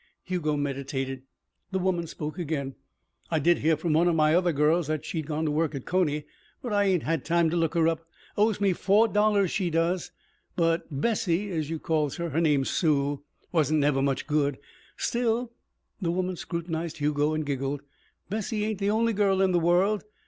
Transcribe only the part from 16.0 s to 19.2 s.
the woman scrutinized Hugo and giggled "Bessie ain't the only